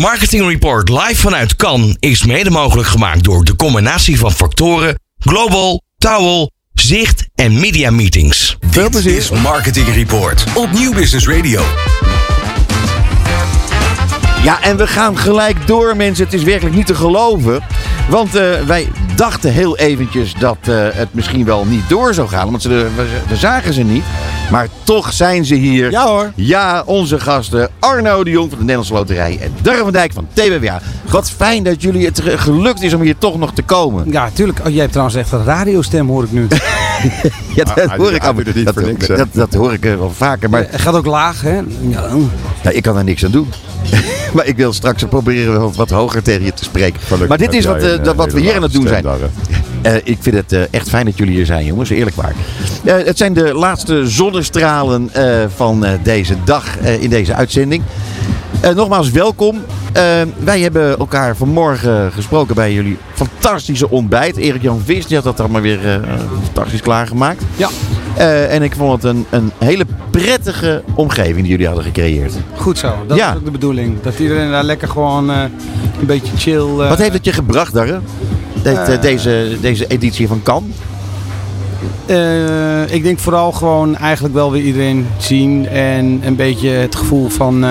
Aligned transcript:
Marketing 0.00 0.48
Report 0.48 0.88
live 0.88 1.14
vanuit 1.14 1.56
Cannes 1.56 1.96
is 1.98 2.24
mede 2.24 2.50
mogelijk 2.50 2.88
gemaakt 2.88 3.24
door 3.24 3.44
de 3.44 3.56
combinatie 3.56 4.18
van 4.18 4.32
factoren 4.32 5.00
Global, 5.18 5.82
Towel, 5.98 6.50
Zicht 6.72 7.28
en 7.34 7.60
Media 7.60 7.90
Meetings. 7.90 8.56
Veel 8.70 8.90
plezier. 8.90 9.16
is 9.16 9.30
Marketing 9.30 9.94
Report 9.94 10.44
op 10.54 10.72
Nieuw 10.72 10.92
Business 10.92 11.28
Radio. 11.28 11.62
Ja, 14.42 14.62
en 14.62 14.76
we 14.76 14.86
gaan 14.86 15.18
gelijk 15.18 15.66
door, 15.66 15.96
mensen. 15.96 16.24
Het 16.24 16.34
is 16.34 16.42
werkelijk 16.42 16.76
niet 16.76 16.86
te 16.86 16.94
geloven. 16.94 17.62
Want 18.08 18.36
uh, 18.36 18.60
wij 18.60 18.88
dachten 19.20 19.52
heel 19.52 19.76
eventjes 19.76 20.34
dat 20.38 20.56
uh, 20.68 20.86
het 20.92 21.14
misschien 21.14 21.44
wel 21.44 21.64
niet 21.64 21.88
door 21.88 22.14
zou 22.14 22.28
gaan. 22.28 22.50
Want 22.50 22.62
ze, 22.62 22.68
we, 22.68 22.90
we, 23.28 23.36
zagen 23.36 23.72
ze 23.72 23.82
niet. 23.82 24.02
Maar 24.50 24.68
toch 24.82 25.12
zijn 25.12 25.44
ze 25.44 25.54
hier. 25.54 25.90
Ja 25.90 26.06
hoor. 26.06 26.32
Ja, 26.34 26.82
onze 26.86 27.20
gasten 27.20 27.70
Arno 27.78 28.24
de 28.24 28.30
Jong 28.30 28.48
van 28.48 28.58
de 28.58 28.64
Nederlandse 28.64 28.94
Loterij 28.94 29.38
en 29.40 29.54
Darren 29.62 29.82
van 29.82 29.92
Dijk 29.92 30.12
van 30.12 30.26
TWWA. 30.32 30.80
Wat 31.10 31.30
fijn 31.30 31.62
dat 31.62 31.82
jullie 31.82 32.04
het 32.04 32.22
gelukt 32.24 32.82
is 32.82 32.94
om 32.94 33.00
hier 33.00 33.18
toch 33.18 33.38
nog 33.38 33.52
te 33.52 33.62
komen. 33.62 34.10
Ja, 34.10 34.30
tuurlijk. 34.32 34.58
Oh, 34.58 34.70
jij 34.70 34.80
hebt 34.80 34.90
trouwens 34.90 35.16
echt 35.16 35.32
een 35.32 35.44
radiostem, 35.44 36.08
hoor 36.08 36.24
ik 36.24 36.32
nu. 36.32 36.46
ja, 37.56 37.64
dat 37.64 37.88
ah, 37.88 37.96
hoor 37.96 38.12
ik 38.12 38.24
af. 38.24 38.36
Dat, 38.36 38.74
dat, 38.74 39.06
dat, 39.06 39.28
dat, 39.32 39.54
hoor 39.54 39.72
ik 39.72 39.82
wel 39.82 40.10
vaker. 40.10 40.50
Maar... 40.50 40.66
Het 40.70 40.80
gaat 40.80 40.94
ook 40.94 41.06
laag, 41.06 41.42
hè? 41.42 41.60
Ja. 41.80 42.08
ja 42.62 42.70
ik 42.70 42.82
kan 42.82 42.96
er 42.96 43.04
niks 43.04 43.24
aan 43.24 43.30
doen. 43.30 43.52
maar 44.34 44.46
ik 44.46 44.56
wil 44.56 44.72
straks 44.72 45.04
proberen 45.04 45.60
wat, 45.60 45.76
wat 45.76 45.90
hoger 45.90 46.22
tegen 46.22 46.44
je 46.44 46.52
te 46.54 46.64
spreken. 46.64 47.00
Gelukkig 47.00 47.28
maar 47.28 47.38
dit 47.38 47.54
is 47.54 47.64
wat, 47.64 47.80
dat, 47.80 48.16
wat 48.16 48.32
we 48.32 48.40
hier 48.40 48.54
aan 48.54 48.62
het 48.62 48.72
doen 48.72 48.88
zijn. 48.88 49.04
Uh, 49.86 49.94
ik 50.04 50.18
vind 50.20 50.36
het 50.36 50.52
uh, 50.52 50.62
echt 50.70 50.88
fijn 50.88 51.04
dat 51.04 51.18
jullie 51.18 51.34
hier 51.34 51.46
zijn, 51.46 51.64
jongens. 51.64 51.90
Eerlijk 51.90 52.16
waar. 52.16 52.34
het 52.84 53.18
zijn 53.18 53.32
de 53.32 53.54
laatste 53.54 54.08
zonnestralen 54.08 55.10
van 55.56 55.86
deze 56.02 56.34
dag 56.44 56.78
in 56.78 57.10
deze 57.10 57.34
uitzending. 57.34 57.82
Nogmaals, 58.74 59.10
welkom. 59.10 59.62
wij 60.38 60.60
hebben 60.60 60.98
elkaar 60.98 61.36
vanmorgen 61.36 62.12
gesproken 62.12 62.54
bij 62.54 62.72
jullie 62.72 62.98
fantastische 63.14 63.90
ontbijt. 63.90 64.36
Erik-Jan 64.36 64.82
Vis 64.84 65.06
die 65.06 65.16
had 65.16 65.24
dat 65.24 65.40
allemaal 65.40 65.60
weer 65.60 66.00
fantastisch 66.42 66.80
klaargemaakt. 66.82 67.42
Ja. 67.56 67.68
Uh, 68.18 68.54
en 68.54 68.62
ik 68.62 68.74
vond 68.74 69.02
het 69.02 69.12
een, 69.14 69.26
een 69.30 69.52
hele 69.58 69.84
prettige 70.10 70.82
omgeving 70.94 71.40
die 71.40 71.50
jullie 71.50 71.66
hadden 71.66 71.84
gecreëerd. 71.84 72.32
Goed 72.56 72.78
zo, 72.78 72.94
dat 73.06 73.16
ja. 73.16 73.30
is 73.30 73.36
ook 73.36 73.44
de 73.44 73.50
bedoeling. 73.50 74.00
Dat 74.02 74.18
iedereen 74.18 74.50
daar 74.50 74.64
lekker 74.64 74.88
gewoon 74.88 75.30
uh, 75.30 75.42
een 76.00 76.06
beetje 76.06 76.36
chill... 76.36 76.66
Uh... 76.66 76.88
Wat 76.88 76.98
heeft 76.98 77.12
het 77.12 77.24
je 77.24 77.32
gebracht, 77.32 77.72
Darren? 77.72 78.02
De, 78.62 78.98
deze, 79.00 79.56
deze 79.60 79.86
editie 79.86 80.28
van 80.28 80.42
Cannes? 82.06 82.90
ik 82.90 83.02
denk 83.02 83.18
vooral 83.18 83.52
gewoon 83.52 83.96
eigenlijk 83.96 84.34
wel 84.34 84.52
weer 84.52 84.62
iedereen 84.62 85.06
zien. 85.18 85.68
En 85.68 86.20
een 86.24 86.36
beetje 86.36 86.68
het 86.68 86.96
gevoel 86.96 87.28
van 87.28 87.64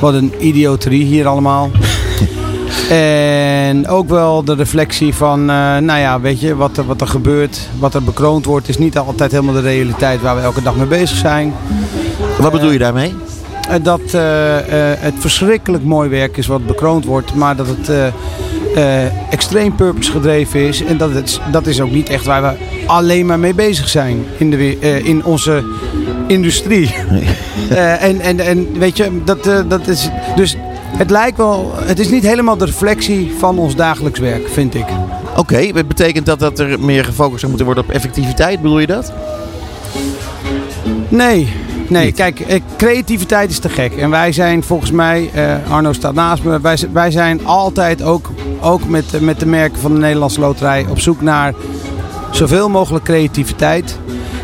wat 0.00 0.14
een 0.14 0.32
idioterie 0.38 1.04
hier 1.04 1.26
allemaal. 1.26 1.70
En 2.88 3.88
ook 3.88 4.08
wel 4.08 4.44
de 4.44 4.54
reflectie 4.54 5.14
van, 5.14 5.40
uh, 5.40 5.76
nou 5.76 5.98
ja, 5.98 6.20
weet 6.20 6.40
je, 6.40 6.56
wat 6.56 6.76
er, 6.76 6.86
wat 6.86 7.00
er 7.00 7.06
gebeurt, 7.06 7.68
wat 7.78 7.94
er 7.94 8.02
bekroond 8.02 8.44
wordt, 8.44 8.68
is 8.68 8.78
niet 8.78 8.98
altijd 8.98 9.30
helemaal 9.30 9.54
de 9.54 9.60
realiteit 9.60 10.20
waar 10.20 10.36
we 10.36 10.42
elke 10.42 10.62
dag 10.62 10.76
mee 10.76 10.86
bezig 10.86 11.16
zijn. 11.16 11.54
Wat 12.38 12.52
bedoel 12.52 12.70
je 12.70 12.78
daarmee? 12.78 13.14
Dat 13.82 14.00
het 15.00 15.14
verschrikkelijk 15.18 15.84
mooi 15.84 16.08
werk 16.08 16.36
is 16.36 16.46
wat 16.46 16.66
bekroond 16.66 17.04
wordt, 17.04 17.34
maar 17.34 17.56
dat 17.56 17.66
het 17.66 18.12
extreem 19.30 19.74
purpose 19.74 20.10
gedreven 20.10 20.60
is. 20.60 20.84
En 20.84 20.96
dat, 20.96 21.14
het, 21.14 21.40
dat 21.52 21.66
is 21.66 21.80
ook 21.80 21.90
niet 21.90 22.08
echt 22.08 22.24
waar 22.24 22.42
we 22.42 22.77
alleen 22.88 23.26
maar 23.26 23.38
mee 23.38 23.54
bezig 23.54 23.88
zijn 23.88 24.24
in, 24.36 24.50
de, 24.50 24.78
in 25.02 25.24
onze 25.24 25.64
industrie. 26.26 26.94
en, 28.08 28.20
en, 28.20 28.40
en 28.40 28.78
weet 28.78 28.96
je, 28.96 29.20
dat, 29.24 29.44
dat 29.68 29.86
is. 29.86 30.08
Dus 30.36 30.56
het 30.96 31.10
lijkt 31.10 31.36
wel, 31.36 31.72
het 31.76 31.98
is 31.98 32.08
niet 32.08 32.22
helemaal 32.22 32.56
de 32.56 32.64
reflectie 32.64 33.32
van 33.38 33.58
ons 33.58 33.76
dagelijks 33.76 34.18
werk, 34.18 34.48
vind 34.48 34.74
ik. 34.74 34.86
Oké, 35.36 35.38
okay, 35.38 35.72
betekent 35.86 36.26
dat 36.26 36.38
dat 36.38 36.58
er 36.58 36.80
meer 36.80 37.04
gefocust 37.04 37.38
zou 37.38 37.48
moeten 37.48 37.66
worden 37.66 37.84
op 37.84 37.90
effectiviteit, 37.90 38.62
bedoel 38.62 38.78
je 38.78 38.86
dat? 38.86 39.12
Nee, 41.08 41.52
nee, 41.88 42.12
kijk, 42.12 42.40
eh, 42.40 42.60
creativiteit 42.76 43.50
is 43.50 43.58
te 43.58 43.68
gek. 43.68 43.92
En 43.92 44.10
wij 44.10 44.32
zijn 44.32 44.62
volgens 44.62 44.90
mij, 44.90 45.30
uh, 45.34 45.72
Arno 45.72 45.92
staat 45.92 46.14
naast 46.14 46.42
me, 46.42 46.60
wij, 46.60 46.78
wij 46.92 47.10
zijn 47.10 47.46
altijd 47.46 48.02
ook, 48.02 48.30
ook 48.60 48.88
met, 48.88 49.20
met 49.20 49.40
de 49.40 49.46
merken 49.46 49.80
van 49.80 49.92
de 49.92 49.98
Nederlandse 49.98 50.40
Loterij 50.40 50.86
op 50.88 51.00
zoek 51.00 51.20
naar 51.20 51.54
zoveel 52.30 52.68
mogelijk 52.68 53.04
creativiteit. 53.04 53.98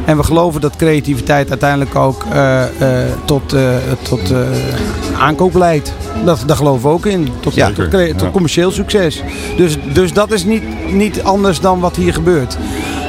En 0.04 0.16
we 0.16 0.22
geloven 0.22 0.60
dat 0.60 0.76
creativiteit 0.76 1.50
uiteindelijk 1.50 1.94
ook 1.94 2.24
uh, 2.32 2.62
uh, 2.80 2.88
tot, 3.24 3.54
uh, 3.54 3.68
tot 4.02 4.32
aankoop 5.18 5.54
leidt. 5.54 5.92
Dat, 6.24 6.42
daar 6.46 6.56
geloven 6.56 6.82
we 6.82 6.94
ook 6.94 7.06
in. 7.06 7.28
Tot, 7.40 7.54
ja, 7.54 7.70
tot, 7.72 8.18
tot 8.18 8.30
commercieel 8.30 8.70
succes. 8.70 9.22
Dus, 9.56 9.76
dus 9.92 10.12
dat 10.12 10.32
is 10.32 10.44
niet, 10.44 10.92
niet 10.92 11.22
anders 11.22 11.60
dan 11.60 11.80
wat 11.80 11.96
hier 11.96 12.12
gebeurt. 12.12 12.56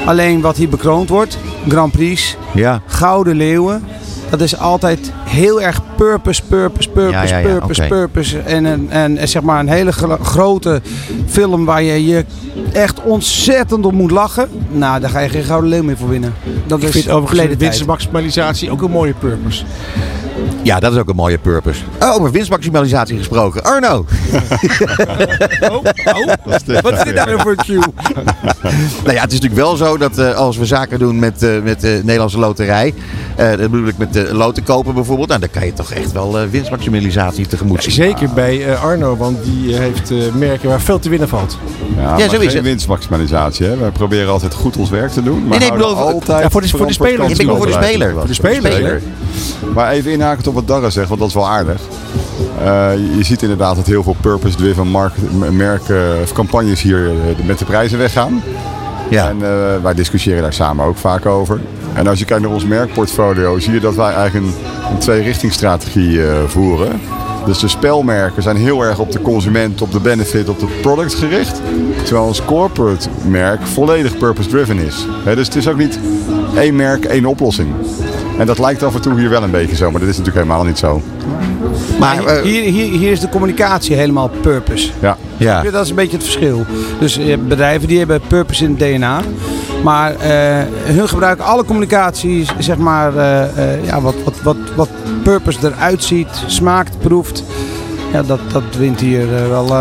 Alleen 0.06 0.42
wat 0.42 0.58
hier 0.58 0.70
bekroond 0.70 1.10
wordt, 1.10 1.38
Grand 1.68 1.92
Prix, 1.92 2.38
ja. 2.54 2.82
Gouden 2.86 3.36
Leeuwen. 3.36 3.84
Dat 4.30 4.42
is 4.42 4.58
altijd 4.58 5.12
heel 5.24 5.62
erg 5.62 5.82
purpose, 5.96 6.44
purpose, 6.44 6.90
purpose, 6.90 7.34
ja, 7.34 7.40
ja, 7.40 7.48
purpose, 7.48 7.86
purpose. 7.88 8.40
En, 8.40 8.66
en, 8.66 9.18
en, 9.18 9.28
zeg 9.28 9.42
maar 9.42 9.60
een 9.60 9.70
hele 9.70 9.92
grote 10.22 10.82
film 11.26 11.66
waar 11.66 11.84
je 11.84 12.06
je 12.06 12.26
echt 12.74 13.02
ontzettend 13.04 13.86
op 13.86 13.94
moet 13.94 14.12
lachen. 14.12 14.50
Nou, 14.72 15.00
daar 15.00 15.10
ga 15.10 15.20
je 15.20 15.30
geen 15.30 15.44
Gouden 15.44 15.70
Leeuw 15.70 15.84
meer 15.84 15.98
voor 15.98 16.10
winnen. 16.10 16.34
Dat 16.68 16.82
Ik 16.82 16.88
is 16.88 16.92
vind 16.92 17.10
overigens 17.10 17.50
de 17.50 17.58
winstmaximalisatie 17.58 18.72
ook 18.72 18.82
een 18.82 18.92
mooie 18.92 19.14
purpose. 19.14 19.64
Ja, 20.64 20.80
dat 20.80 20.94
is 20.94 20.98
ook 20.98 21.10
een 21.10 21.16
mooie 21.16 21.38
purpose. 21.38 21.82
Oh, 22.00 22.14
over 22.14 22.32
winstmaximalisatie 22.32 23.18
gesproken. 23.18 23.64
Arno! 23.64 23.96
oh, 25.62 25.72
oh. 25.72 26.34
Wat 26.82 26.94
is 26.94 27.04
dit 27.04 27.16
nou 27.16 27.40
voor 27.40 27.52
een 27.52 27.58
cue? 27.58 27.78
nou 29.04 29.14
ja, 29.14 29.22
het 29.22 29.32
is 29.32 29.40
natuurlijk 29.40 29.54
wel 29.54 29.76
zo 29.76 29.98
dat 29.98 30.20
uh, 30.20 30.36
als 30.36 30.58
we 30.58 30.66
zaken 30.66 31.00
doen 31.00 31.20
met, 31.20 31.44
uh, 31.44 31.62
met 31.62 31.82
de 31.82 32.02
Nederlandse 32.04 32.40
loterij. 32.40 32.94
Uh, 33.40 33.50
dat 33.50 33.58
bedoel 33.58 33.88
ik 33.88 33.98
met 33.98 34.14
de 34.14 34.34
loten 34.34 34.64
kopen 34.64 34.94
bijvoorbeeld. 34.94 35.28
Nou, 35.28 35.40
dan 35.40 35.50
kan 35.50 35.66
je 35.66 35.74
toch 35.74 35.92
echt 35.92 36.12
wel 36.12 36.48
winstmaximalisatie 36.50 37.48
tegemoet 37.48 37.84
zien. 37.84 37.94
Zeker 37.94 38.30
bij 38.30 38.78
Arno, 38.78 39.18
want 39.18 39.44
die 39.44 39.76
heeft 39.76 40.12
merken 40.34 40.70
waar 40.70 40.82
veel 40.82 41.00
te 41.00 41.10
winnen 41.10 41.30
valt. 41.30 41.58
Ja, 41.98 42.18
ja 42.18 42.30
zo 42.30 42.40
is 42.40 42.54
het. 42.54 42.64
winstmaximalisatie. 42.64 43.66
Hè? 43.66 43.78
Wij 43.78 43.92
proberen 43.92 44.32
altijd 44.32 44.54
goed 44.54 44.78
ons 44.78 44.90
werk 44.90 45.12
te 45.12 45.24
doen. 45.24 45.40
Maar 45.48 45.60
nee, 45.60 45.70
nee, 45.70 45.78
bedoel, 45.78 45.96
altijd 45.96 46.42
ja, 46.42 46.50
voor, 46.50 46.62
de, 46.62 46.68
voor 46.68 46.88
de 46.88 46.94
speler. 46.94 47.30
Ik 47.30 47.38
ben 47.38 47.58
voor 47.58 47.66
de 47.66 47.72
speler. 47.72 48.14
Voor 48.14 48.28
de 48.28 48.34
speler. 48.34 49.02
Maar 49.74 49.92
even 49.92 50.12
inhakend 50.26 50.48
op 50.48 50.54
wat 50.54 50.68
Darren 50.68 50.92
zegt, 50.92 51.08
want 51.08 51.20
dat 51.20 51.30
is 51.30 51.36
wel 51.36 51.48
aardig. 51.48 51.82
Uh, 52.62 52.92
je 53.18 53.24
ziet 53.24 53.42
inderdaad 53.42 53.76
dat 53.76 53.86
heel 53.86 54.04
veel 54.04 54.16
purpose-driven 54.22 54.92
merken 55.52 56.22
of 56.22 56.34
campagnes 56.34 56.82
hier 56.82 57.00
uh, 57.00 57.46
met 57.46 57.60
de 57.60 57.66
prijzen 57.66 57.98
weggaan. 57.98 58.44
Ja. 59.10 59.30
En 59.30 59.36
uh, 59.36 59.48
wij 59.82 59.94
discussiëren 59.94 60.42
daar 60.42 60.54
samen 60.54 60.86
ook 60.86 60.98
vaak 60.98 61.26
over. 61.26 61.60
En 61.94 62.08
als 62.08 62.20
je 62.20 62.26
kijkt 62.26 62.44
naar 62.44 62.54
ons 62.54 62.66
merkportfolio, 62.66 63.60
zie 63.60 63.74
je 63.74 63.80
dat 63.80 63.96
wij 63.96 64.14
eigenlijk 64.14 64.46
een, 64.46 64.54
een 64.92 64.98
twee-richtingstrategie 64.98 66.20
voeren. 66.48 67.00
Dus 67.46 67.60
de 67.60 67.68
spelmerken 67.68 68.44
zijn 68.44 68.56
heel 68.56 68.82
erg 68.82 69.00
op 69.00 69.12
de 69.12 69.22
consument, 69.22 69.82
op 69.82 69.92
de 69.92 70.00
benefit, 70.00 70.50
op 70.50 70.60
de 70.60 70.80
product 70.82 71.14
gericht. 71.14 71.62
Terwijl 72.04 72.26
ons 72.26 72.46
corporate 72.46 73.10
merk 73.28 73.68
volledig 73.68 74.18
purpose-driven 74.18 74.78
is. 74.78 75.06
dus 75.24 75.48
het 75.48 75.56
is 75.56 75.68
ook 75.68 75.78
niet 75.78 76.00
één 76.56 76.76
merk, 76.76 77.06
één 77.06 77.26
oplossing. 77.26 77.70
En 78.38 78.46
dat 78.46 78.60
lijkt 78.60 78.84
af 78.84 78.96
en 78.96 79.02
toe 79.02 79.20
hier 79.20 79.30
wel 79.30 79.44
een 79.44 79.52
beetje 79.52 79.76
zo, 79.76 79.92
maar 79.92 80.00
dat 80.00 80.10
is 80.10 80.18
natuurlijk 80.18 80.46
helemaal 80.46 80.66
niet 80.66 80.78
zo. 80.78 81.02
Maar 82.00 82.24
uh, 82.24 82.42
hier, 82.42 82.64
hier, 82.64 83.00
hier 83.00 83.12
is 83.12 83.20
de 83.20 83.30
communicatie 83.30 83.96
helemaal 83.96 84.30
purpose. 84.42 84.90
Ja. 85.00 85.18
ja. 85.38 85.62
Dat 85.62 85.84
is 85.84 85.90
een 85.90 85.96
beetje 85.96 86.18
het 86.18 86.26
verschil. 86.26 86.66
Dus 87.00 87.20
bedrijven 87.48 87.88
die 87.88 87.98
hebben 87.98 88.22
purpose 88.28 88.64
in 88.64 88.70
het 88.70 88.80
DNA. 88.80 89.22
Maar 89.84 90.12
uh, 90.12 90.18
hun 90.84 91.08
gebruiken 91.08 91.46
alle 91.46 91.66
communicatie, 91.66 92.46
zeg 92.60 92.78
maar, 92.78 93.16
uh, 93.16 93.86
ja, 93.86 94.02
wat, 94.02 94.16
wat, 94.24 94.34
wat, 94.44 94.58
wat 94.76 94.90
purpose 95.24 95.60
eruit 95.64 96.04
ziet, 96.04 96.44
smaakt, 96.46 97.00
proeft. 97.00 97.44
Ja, 98.12 98.24
dat, 98.24 98.40
dat 98.52 98.64
wint 98.78 99.00
hier 99.00 99.50
wel 99.50 99.72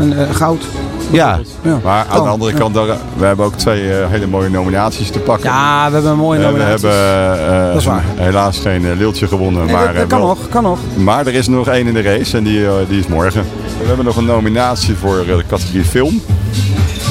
een, 0.00 0.34
goud. 0.34 0.64
Ja. 1.10 1.38
ja. 1.62 1.80
Maar 1.84 2.06
aan 2.08 2.16
de 2.16 2.22
oh, 2.22 2.30
andere 2.30 2.52
kant, 2.52 2.74
we 3.16 3.24
hebben 3.24 3.44
ook 3.44 3.54
twee 3.54 3.82
uh, 3.82 4.06
hele 4.08 4.26
mooie 4.26 4.48
nominaties 4.48 5.10
te 5.10 5.18
pakken. 5.18 5.50
Ja, 5.50 5.86
we 5.86 5.92
hebben 5.92 6.10
een 6.10 6.18
mooie 6.18 6.40
nominaties. 6.40 6.80
We 6.80 6.88
hebben 6.88 7.94
uh, 7.94 8.24
helaas 8.24 8.58
geen 8.58 8.82
uh, 8.82 8.96
leeltje 8.96 9.28
gewonnen. 9.28 9.64
Nee, 9.64 9.74
maar, 9.74 9.94
dat, 9.94 10.06
kan 10.06 10.20
nog, 10.20 10.48
kan 10.48 10.62
nog. 10.62 10.78
Maar 10.96 11.26
er 11.26 11.34
is 11.34 11.48
nog 11.48 11.68
één 11.68 11.86
in 11.86 11.94
de 11.94 12.02
race 12.02 12.36
en 12.36 12.44
die, 12.44 12.66
die 12.88 12.98
is 12.98 13.06
morgen. 13.06 13.44
We 13.80 13.86
hebben 13.86 14.04
nog 14.04 14.16
een 14.16 14.24
nominatie 14.24 14.96
voor 14.96 15.24
de 15.26 15.44
categorie 15.48 15.84
film. 15.84 16.20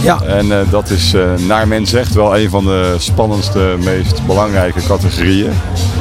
Ja. 0.03 0.21
En 0.21 0.45
uh, 0.45 0.57
dat 0.69 0.89
is 0.89 1.13
uh, 1.13 1.23
naar 1.47 1.67
men 1.67 1.85
zegt 1.85 2.13
wel 2.13 2.37
een 2.37 2.49
van 2.49 2.65
de 2.65 2.95
spannendste, 2.97 3.75
meest 3.83 4.25
belangrijke 4.25 4.79
categorieën. 4.87 5.51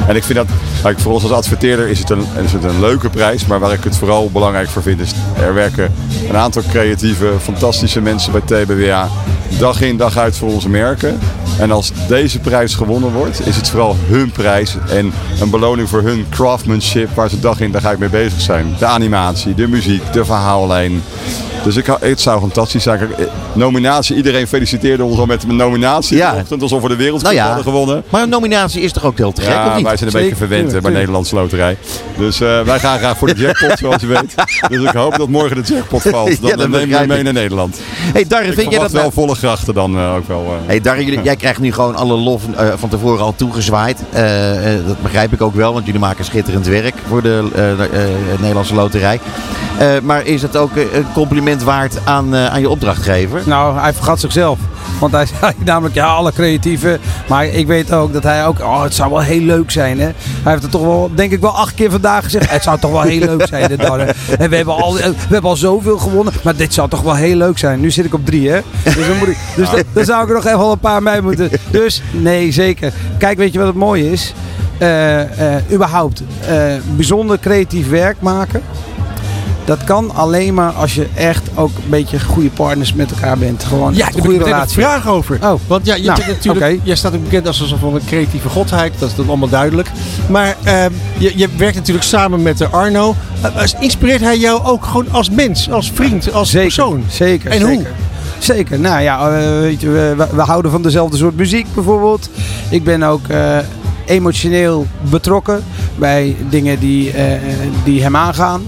En 0.07 0.15
ik 0.15 0.23
vind 0.23 0.37
dat, 0.37 0.47
like, 0.83 1.01
voor 1.01 1.13
ons 1.13 1.23
als 1.23 1.31
adverteerder 1.31 1.87
is 1.87 1.99
het, 1.99 2.09
een, 2.09 2.25
is 2.43 2.53
het 2.53 2.63
een 2.63 2.79
leuke 2.79 3.09
prijs. 3.09 3.45
Maar 3.45 3.59
waar 3.59 3.73
ik 3.73 3.83
het 3.83 3.97
vooral 3.97 4.29
belangrijk 4.31 4.69
voor 4.69 4.81
vind 4.81 4.99
is, 4.99 5.11
er 5.37 5.53
werken 5.53 5.93
een 6.29 6.37
aantal 6.37 6.61
creatieve, 6.69 7.33
fantastische 7.41 8.01
mensen 8.01 8.31
bij 8.31 8.41
TBWA. 8.41 9.07
Dag 9.57 9.81
in 9.81 9.97
dag 9.97 10.17
uit 10.17 10.37
voor 10.37 10.49
onze 10.53 10.69
merken. 10.69 11.19
En 11.59 11.71
als 11.71 11.91
deze 12.07 12.39
prijs 12.39 12.75
gewonnen 12.75 13.11
wordt, 13.11 13.47
is 13.47 13.55
het 13.55 13.69
vooral 13.69 13.95
hun 14.07 14.31
prijs 14.31 14.75
en 14.89 15.13
een 15.41 15.49
beloning 15.49 15.89
voor 15.89 16.01
hun 16.01 16.25
craftsmanship 16.29 17.09
waar 17.15 17.29
ze 17.29 17.39
dag 17.39 17.59
in 17.59 17.71
dag 17.71 17.85
uit 17.85 17.99
mee 17.99 18.09
bezig 18.09 18.41
zijn. 18.41 18.75
De 18.79 18.85
animatie, 18.85 19.53
de 19.55 19.67
muziek, 19.67 20.13
de 20.13 20.25
verhaallijn. 20.25 21.01
Dus 21.63 21.75
ik, 21.75 21.85
het 21.99 22.21
zou 22.21 22.39
fantastisch 22.39 22.83
zijn. 22.83 22.97
Kijk, 22.99 23.11
eh, 23.19 23.25
Nominatie, 23.53 24.15
iedereen 24.15 24.47
feliciteerde 24.47 25.03
ons 25.03 25.17
al 25.19 25.25
met 25.25 25.43
een 25.43 25.55
nominatie. 25.55 26.17
Ja. 26.17 26.43
alsof 26.61 26.81
we 26.81 26.87
de 26.87 26.95
wereldcup 26.95 27.23
Nou 27.23 27.35
ja. 27.35 27.45
hadden 27.45 27.63
gewonnen. 27.63 28.03
Maar 28.09 28.21
een 28.21 28.29
nominatie 28.29 28.81
is 28.81 28.91
toch 28.91 29.03
ook 29.05 29.17
heel 29.17 29.31
te 29.31 29.41
gek, 29.41 29.49
of 29.49 29.55
Ja, 29.55 29.75
niet? 29.75 29.85
wij 29.85 29.97
zijn 29.97 30.09
een 30.15 30.21
beetje 30.21 30.35
verwend 30.35 30.73
eh, 30.73 30.81
bij 30.81 30.91
Nederlandse 30.91 31.35
Loterij. 31.35 31.77
Dus 32.17 32.41
eh, 32.41 32.61
wij 32.61 32.79
gaan 32.79 32.97
graag 32.99 33.17
voor 33.17 33.27
de 33.27 33.41
jackpot, 33.43 33.77
zoals 33.77 34.01
je 34.01 34.07
weet. 34.07 34.35
Dus 34.69 34.81
ik 34.83 34.89
hoop 34.93 35.17
dat 35.17 35.29
morgen 35.29 35.63
de 35.63 35.73
jackpot 35.73 36.01
valt. 36.11 36.41
Dan 36.41 36.49
Ja, 36.49 36.55
dat 36.55 36.69
nemen 36.69 36.99
we 36.99 37.05
mee 37.07 37.23
naar 37.23 37.33
Nederland. 37.33 37.77
hey, 38.13 38.25
Darren, 38.27 38.53
vind 38.53 38.71
jij 38.71 38.79
dat 38.79 38.91
wel 38.91 39.01
nou- 39.01 39.13
volle 39.13 39.35
grachten 39.39 39.73
dan 39.73 39.97
eh, 39.97 40.15
ook 40.15 40.27
wel. 40.27 40.43
eh. 40.45 40.67
Hey 40.67 40.81
Darren, 40.81 41.05
jullie- 41.05 41.21
jij 41.23 41.35
krijgt 41.35 41.59
nu 41.59 41.71
gewoon 41.73 41.95
alle 41.95 42.13
lof 42.17 42.43
eh, 42.57 42.67
van 42.75 42.89
tevoren 42.89 43.23
al 43.23 43.33
toegezwaaid. 43.35 44.03
Eh, 44.11 44.73
eh, 44.75 44.85
dat 44.87 45.01
begrijp 45.01 45.33
ik 45.33 45.41
ook 45.41 45.55
wel, 45.55 45.73
want 45.73 45.85
jullie 45.85 45.99
maken 45.99 46.25
schitterend 46.25 46.67
werk 46.67 46.95
voor 47.07 47.21
de 47.21 47.49
eh, 47.55 47.71
eh, 47.71 48.09
Nederlandse 48.39 48.73
Loterij. 48.75 49.19
Eh, 49.79 49.87
maar 50.03 50.25
is 50.25 50.41
het 50.41 50.57
ook 50.57 50.75
een 50.75 51.05
compliment 51.13 51.63
waard 51.63 51.97
aan, 52.05 52.35
eh, 52.35 52.45
aan 52.45 52.59
je 52.61 52.69
opdrachtgever? 52.69 53.41
Nou, 53.45 53.79
hij 53.79 53.93
vergat 53.93 54.19
zichzelf. 54.19 54.59
Want 54.99 55.11
hij 55.11 55.25
zei 55.39 55.53
namelijk, 55.65 55.95
ja, 55.95 56.07
alle 56.07 56.31
creatieve. 56.31 56.99
Maar 57.27 57.45
ik 57.45 57.67
weet 57.67 57.93
ook 57.93 58.13
dat 58.13 58.23
hij 58.23 58.45
ook, 58.45 58.59
oh, 58.59 58.83
het 58.83 58.93
zou 58.93 59.11
wel 59.11 59.19
heel 59.19 59.41
leuk 59.41 59.71
zijn. 59.71 59.99
Hè? 59.99 60.05
Hij 60.05 60.51
heeft 60.51 60.61
het 60.61 60.71
toch 60.71 60.81
wel, 60.81 61.11
denk 61.15 61.31
ik 61.31 61.41
wel 61.41 61.57
acht 61.57 61.73
keer 61.73 61.91
vandaag 61.91 62.23
gezegd. 62.23 62.51
Het 62.51 62.63
zou 62.63 62.79
toch 62.79 62.91
wel 62.91 63.01
heel 63.01 63.19
leuk 63.19 63.47
zijn, 63.47 63.67
dit 63.67 63.79
Darren. 63.79 64.07
En 64.39 64.49
we 64.49 64.55
hebben, 64.55 64.75
al, 64.75 64.93
we 64.93 65.13
hebben 65.29 65.49
al 65.49 65.55
zoveel 65.55 65.97
gewonnen. 65.97 66.33
Maar 66.43 66.55
dit 66.55 66.73
zou 66.73 66.89
toch 66.89 67.01
wel 67.01 67.15
heel 67.15 67.35
leuk 67.35 67.57
zijn. 67.57 67.79
Nu 67.79 67.91
zit 67.91 68.05
ik 68.05 68.13
op 68.13 68.25
drie, 68.25 68.49
hè. 68.49 68.59
Dus 68.83 69.07
dan, 69.07 69.17
moet 69.17 69.27
ik, 69.27 69.37
dus 69.55 69.69
dan, 69.69 69.83
dan 69.93 70.05
zou 70.05 70.23
ik 70.23 70.29
er 70.29 70.35
nog 70.35 70.45
even 70.45 70.59
al 70.59 70.71
een 70.71 70.79
paar 70.79 71.03
mee 71.03 71.21
moeten. 71.21 71.49
Dus, 71.71 72.01
nee, 72.11 72.51
zeker. 72.51 72.93
Kijk, 73.17 73.37
weet 73.37 73.53
je 73.53 73.59
wat 73.59 73.67
het 73.67 73.77
mooie 73.77 74.11
is? 74.11 74.33
Eh, 74.79 75.55
eh, 75.55 75.63
überhaupt, 75.71 76.23
eh, 76.47 76.73
bijzonder 76.95 77.39
creatief 77.39 77.89
werk 77.89 78.21
maken. 78.21 78.61
Dat 79.69 79.83
kan 79.83 80.15
alleen 80.15 80.53
maar 80.53 80.71
als 80.71 80.95
je 80.95 81.07
echt 81.15 81.49
ook 81.55 81.69
een 81.77 81.89
beetje 81.89 82.19
goede 82.19 82.49
partners 82.49 82.93
met 82.93 83.11
elkaar 83.11 83.37
bent. 83.37 83.63
Gewoon 83.63 83.93
Ja, 83.95 84.07
een 84.07 84.13
heb 84.13 84.13
goede 84.13 84.23
ik 84.23 84.27
meteen 84.29 84.45
een 84.53 84.53
relatie. 84.53 84.81
vraag 84.81 85.07
over. 85.07 85.37
Oh. 85.43 85.53
Want 85.67 85.85
ja, 85.85 85.95
je 85.95 86.03
Nou, 86.03 86.19
natuurlijk, 86.27 86.79
jij 86.83 86.95
staat 86.95 87.13
ook 87.15 87.23
bekend 87.23 87.47
als 87.47 87.59
een 87.59 87.67
soort 87.67 87.79
van 87.79 87.95
een 87.95 88.05
creatieve 88.05 88.49
godheid. 88.49 88.93
Dat 88.99 89.09
is 89.09 89.15
dan 89.15 89.27
allemaal 89.27 89.49
duidelijk. 89.49 89.91
Maar 90.29 90.55
ehm, 90.63 90.91
je, 91.17 91.33
je 91.35 91.47
werkt 91.57 91.75
natuurlijk 91.75 92.05
samen 92.05 92.41
met 92.41 92.57
de 92.57 92.67
Arno. 92.67 93.15
Eh, 93.41 93.63
eh, 93.63 93.81
inspireert 93.81 94.21
hij 94.21 94.37
jou 94.37 94.63
ook 94.63 94.85
gewoon 94.85 95.11
als 95.11 95.29
mens, 95.29 95.71
als 95.71 95.91
vriend, 95.93 96.33
als 96.33 96.49
Zeker, 96.49 96.65
persoon? 96.67 97.03
Zeker. 97.09 97.51
En 97.51 97.59
zeker. 97.59 97.73
hoe? 97.75 97.85
Zeker. 98.39 98.79
Nou 98.79 99.01
ja, 99.01 99.29
eh, 99.39 99.59
weet 99.59 99.81
je, 99.81 99.89
we, 99.89 100.25
we- 100.31 100.41
houden 100.41 100.71
van 100.71 100.81
dezelfde 100.81 101.17
soort 101.17 101.35
muziek 101.35 101.65
bijvoorbeeld. 101.73 102.29
Ik 102.69 102.83
ben 102.83 103.03
ook 103.03 103.27
eh, 103.27 103.57
emotioneel 104.05 104.87
betrokken 105.09 105.63
bij 105.95 106.35
dingen 106.49 106.79
die, 106.79 107.11
eh, 107.11 107.25
die 107.83 108.01
hem 108.03 108.15
aangaan. 108.15 108.61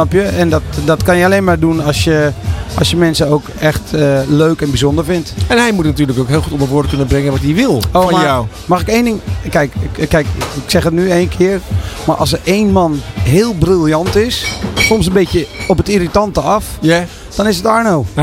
Snap 0.00 0.12
je? 0.12 0.22
En 0.22 0.48
dat, 0.48 0.62
dat 0.84 1.02
kan 1.02 1.16
je 1.16 1.24
alleen 1.24 1.44
maar 1.44 1.58
doen 1.58 1.84
als 1.84 2.04
je, 2.04 2.30
als 2.78 2.90
je 2.90 2.96
mensen 2.96 3.28
ook 3.28 3.44
echt 3.58 3.94
eh, 3.94 4.18
leuk 4.28 4.60
en 4.60 4.68
bijzonder 4.68 5.04
vindt. 5.04 5.34
En 5.48 5.58
hij 5.58 5.72
moet 5.72 5.84
natuurlijk 5.84 6.18
ook 6.18 6.28
heel 6.28 6.42
goed 6.42 6.52
onder 6.52 6.68
woorden 6.68 6.88
kunnen 6.90 7.06
brengen 7.06 7.32
wat 7.32 7.40
hij 7.40 7.54
wil 7.54 7.76
Oh, 7.92 8.02
van 8.02 8.12
maar 8.12 8.24
jou. 8.24 8.46
Mag 8.66 8.80
ik 8.80 8.88
één 8.88 9.04
ding? 9.04 9.20
Kijk, 9.50 9.72
ik- 9.96 10.08
kijk, 10.08 10.26
ik 10.64 10.70
zeg 10.70 10.84
het 10.84 10.92
nu 10.92 11.10
één 11.10 11.28
keer. 11.28 11.60
Maar 12.06 12.16
als 12.16 12.32
er 12.32 12.40
één 12.44 12.72
man 12.72 13.00
heel 13.22 13.54
briljant 13.54 14.16
is, 14.16 14.46
soms 14.74 15.06
een 15.06 15.12
beetje 15.12 15.46
op 15.68 15.76
het 15.76 15.88
irritante 15.88 16.40
af, 16.40 16.64
Ja? 16.80 17.04
dan 17.34 17.46
is 17.46 17.56
het 17.56 17.66
Arno. 17.66 18.06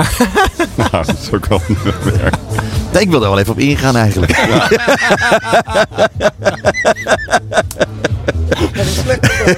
Nou, 0.76 0.90
dat 0.92 1.16
is 1.22 1.32
ook 1.34 1.46
wel 1.46 1.62
een 1.68 1.78
ik 3.00 3.10
wil 3.10 3.24
er 3.24 3.30
wel 3.30 3.40
even 3.40 3.52
op 3.54 3.60
ingaan 3.60 3.96
eigenlijk. 3.96 4.32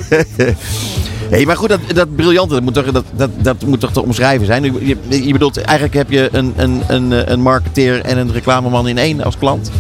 Hey, 1.30 1.46
maar 1.46 1.58
goed, 1.58 1.70
dat, 1.70 1.80
dat 1.94 2.16
briljante, 2.16 2.54
dat 2.54 2.64
moet 2.64 2.74
toch, 2.74 2.92
dat, 2.92 3.06
dat, 3.16 3.30
dat 3.38 3.66
moet 3.66 3.80
toch 3.80 3.92
te 3.92 4.04
omschrijven 4.04 4.46
zijn? 4.46 4.64
Je, 4.64 4.98
je, 5.08 5.32
bedoelt, 5.32 5.62
eigenlijk 5.62 5.98
heb 5.98 6.12
je 6.12 6.30
een, 6.32 6.54
een, 6.56 6.82
een, 6.88 7.32
een 7.32 7.42
marketeer 7.42 8.02
en 8.02 8.18
een 8.18 8.32
reclameman 8.32 8.88
in 8.88 8.98
één 8.98 9.24
als 9.24 9.38
klant? 9.38 9.72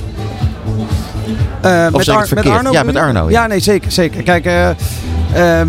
Eh, 1.61 1.87
Of 1.91 2.03
zeg 2.03 2.13
ik 2.15 2.19
het 2.19 2.29
verkeerd? 2.29 2.71
Ja, 2.71 2.83
met? 2.83 2.95
Arno, 2.95 3.23
ja. 3.29 3.41
Ja, 3.41 3.47
nee, 3.47 3.59
zeker. 3.59 3.91
zeker. 3.91 4.23
Kijk, 4.23 4.45
eh, 4.45 4.69
ehm, 4.69 5.67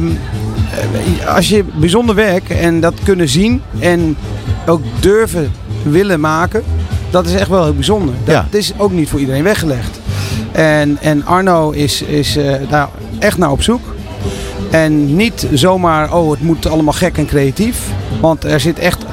eh, 1.21 1.35
als 1.35 1.49
je 1.49 1.65
bijzonder 1.75 2.15
werk 2.15 2.49
en 2.51 2.81
dat 2.81 2.95
kunnen 3.05 3.29
zien 3.29 3.63
en 3.79 4.17
ook 4.67 4.83
durven 5.01 5.53
willen 5.83 6.21
maken, 6.21 6.63
dat 7.11 7.27
is 7.27 7.35
echt 7.35 7.49
wel 7.49 7.65
heel 7.65 7.75
bijzonder. 7.75 8.15
Dat 8.25 8.35
Ja. 8.35 8.47
is 8.59 8.73
ook 8.77 8.93
niet 8.93 9.09
voor 9.09 9.21
iedereen 9.21 9.43
weggelegd. 9.43 10.01
En, 10.53 10.99
en 11.01 11.25
Arno 11.27 11.71
is, 11.71 12.03
is 12.03 12.39
daar 12.69 12.89
echt 13.19 13.39
naar 13.39 13.51
op 13.51 13.63
zoek. 13.63 13.81
En 14.71 15.17
niet 15.17 15.47
zomaar, 15.53 16.15
oh, 16.15 16.31
het 16.31 16.43
moet 16.43 16.67
allemaal 16.67 16.93
gek 16.93 17.19
en 17.19 17.27
creatief. 17.27 17.89
Want 18.21 18.45
er 18.45 18.61
zit 18.61 18.79
echt 18.79 19.05
100% 19.05 19.07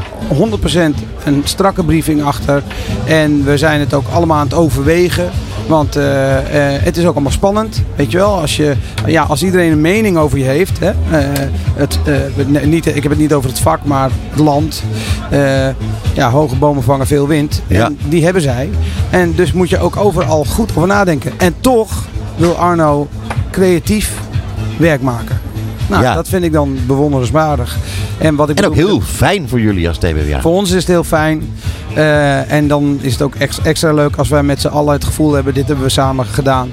een 1.24 1.42
strakke 1.44 1.84
briefing 1.84 2.24
achter. 2.24 2.64
En 3.06 3.44
we 3.44 3.58
zijn 3.58 3.80
het 3.80 3.94
ook 3.94 4.08
allemaal 4.12 4.38
aan 4.38 4.46
het 4.46 4.54
overwegen. 4.54 5.30
Want 5.68 5.96
eh, 5.96 6.38
eh, 6.76 6.82
het 6.84 6.98
is 6.98 7.06
ook 7.06 7.14
allemaal 7.14 7.32
spannend. 7.32 7.84
Weet 7.96 8.12
je 8.12 8.18
wel, 8.18 8.40
als, 8.40 8.56
je, 8.56 8.76
ja, 9.06 9.24
als 9.24 9.44
iedereen 9.44 9.72
een 9.72 9.82
mening 9.82 10.18
over 10.18 10.38
je 10.38 10.44
heeft. 10.44 10.80
Hè, 10.80 10.90
eh, 10.90 11.48
het, 11.76 12.00
nee, 12.48 12.66
niet, 12.66 12.86
ik 12.86 13.04
heb 13.04 13.12
het 13.12 13.22
niet 13.22 13.34
over 13.34 13.50
het 13.50 13.60
vak, 13.60 13.80
maar 13.84 14.10
het 14.30 14.40
land. 14.40 14.84
Ja, 16.14 16.30
hoge 16.30 16.56
bomen 16.56 16.84
vangen 16.84 17.08
veel 17.08 17.28
wind. 17.28 17.62
Ja. 17.68 17.86
En 17.86 17.98
die 18.08 18.24
hebben 18.24 18.42
zij. 18.42 18.70
En 19.10 19.34
dus 19.36 19.54
moet 19.54 19.70
je 19.70 19.80
ook 19.80 19.98
overal 19.98 20.46
goed 20.46 20.70
over 20.76 20.88
nadenken. 20.88 21.32
En 21.38 21.56
toch 21.60 22.06
wil 22.36 22.56
Arno 22.56 23.08
creatief 23.52 24.14
werk 24.78 25.02
maken. 25.02 25.37
Nou, 25.88 26.04
Ja. 26.04 26.14
dat 26.14 26.28
vind 26.28 26.44
ik 26.44 26.52
dan 26.54 26.78
bewonderenswaardig. 26.88 27.78
En, 28.18 28.36
wat 28.36 28.50
ik 28.50 28.58
En 28.58 28.66
ook 28.66 28.76
bedoel- 28.76 28.88
heel 28.90 29.02
fijn 29.02 29.50
voor 29.50 29.60
jullie 29.60 29.88
als 29.88 29.98
TBWA. 29.98 30.42
Voor 30.42 30.52
ons 30.54 30.70
is 30.70 30.76
het 30.76 30.88
heel 30.88 31.04
fijn. 31.04 31.52
Eh, 31.94 32.52
en 32.52 32.68
dan 32.68 32.98
is 33.02 33.12
het 33.12 33.22
ook 33.22 33.36
ex- 33.36 33.62
extra 33.64 33.94
leuk 33.94 34.16
als 34.16 34.30
wij 34.30 34.44
met 34.44 34.62
z'n 34.62 34.68
allen 34.68 34.94
het 34.94 35.04
gevoel 35.06 35.34
hebben, 35.34 35.54
dit 35.54 35.68
hebben 35.68 35.86
we 35.86 35.92
samen 35.92 36.26
gedaan. 36.26 36.72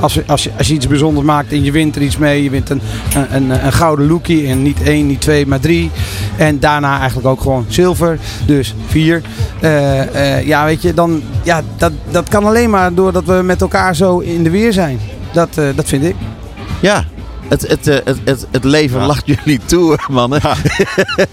Als, 0.00 0.14
je- 0.14 0.22
als, 0.26 0.42
je, 0.44 0.50
als 0.58 0.68
je 0.68 0.74
iets 0.74 0.86
bijzonders 0.86 1.26
maakt 1.26 1.52
en 1.52 1.64
je 1.64 1.72
wint 1.72 1.96
er 1.96 2.02
iets 2.02 2.16
mee, 2.16 2.42
je 2.42 2.50
wint 2.50 2.70
een, 2.70 2.80
een, 3.14 3.34
een, 3.36 3.64
een 3.66 3.72
gouden 3.72 4.06
lookie 4.08 4.46
en 4.48 4.62
niet 4.62 4.82
één, 4.82 5.06
niet 5.06 5.20
twee, 5.20 5.46
maar 5.46 5.60
drie. 5.60 5.90
En 6.36 6.58
daarna 6.58 6.98
eigenlijk 6.98 7.28
ook 7.28 7.40
gewoon 7.40 7.64
zilver, 7.68 8.18
dus 8.46 8.74
vier. 8.86 9.22
Eh, 9.60 10.36
eh, 10.36 10.46
ja, 10.46 10.64
weet 10.64 10.82
je, 10.82 10.94
dan, 10.94 11.22
ja, 11.42 11.62
dat, 11.76 11.92
dat 12.10 12.28
kan 12.28 12.44
alleen 12.44 12.70
maar 12.70 12.94
doordat 12.94 13.24
we 13.24 13.40
met 13.44 13.60
elkaar 13.60 13.96
zo 13.96 14.18
in 14.18 14.42
de 14.42 14.50
weer 14.50 14.72
zijn. 14.72 14.98
Dat, 15.32 15.48
dat 15.74 15.88
vind 15.88 16.04
ik. 16.04 16.14
Ja, 16.80 17.04
het, 17.50 17.68
het, 17.68 17.88
eh, 17.88 17.96
het, 18.04 18.18
het, 18.24 18.46
het 18.50 18.64
leven 18.64 19.00
Ja. 19.00 19.06
lacht 19.06 19.22
jullie 19.26 19.60
toe, 19.64 19.98
mannen. 20.08 20.40
Nou, 20.42 20.56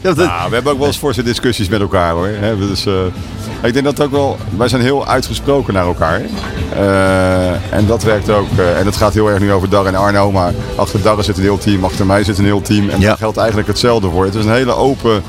we 0.49 0.53
hebben 0.53 0.71
ook 0.71 0.77
wel 0.77 0.87
eens 0.87 0.97
forse 0.97 1.23
discussies 1.23 1.69
met 1.69 1.81
elkaar 1.81 2.11
hoor. 2.11 2.29
Dus, 2.59 2.85
ik 3.61 3.73
denk 3.73 3.85
dat 3.85 4.01
ook 4.01 4.11
wel, 4.11 4.37
wij 4.57 4.67
zijn 4.67 4.81
heel 4.81 5.07
uitgesproken 5.07 5.73
naar 5.73 5.85
elkaar. 5.85 6.21
Eh, 6.75 7.73
en 7.73 7.85
dat 7.87 8.03
werkt 8.03 8.29
ook. 8.29 8.47
en 8.77 8.85
het 8.85 8.95
gaat 8.95 9.13
heel 9.13 9.29
erg 9.29 9.39
nu 9.39 9.51
over 9.51 9.69
Dar 9.69 9.85
en 9.85 9.95
Arno. 9.95 10.31
Maar 10.31 10.53
achter 10.75 11.01
Darren 11.01 11.23
zit 11.23 11.37
een 11.37 11.43
heel 11.43 11.57
team, 11.57 11.83
achter 11.83 12.05
mij 12.05 12.23
zit 12.23 12.37
een 12.37 12.45
heel 12.45 12.61
team. 12.61 12.89
En 12.89 12.99
Ja. 12.99 13.07
daar 13.07 13.17
geldt 13.17 13.37
eigenlijk 13.37 13.67
hetzelfde 13.67 14.09
voor. 14.09 14.25
Het 14.25 14.35
is 14.35 14.45
een 14.45 14.51
hele 14.51 14.75
open, 14.75 15.23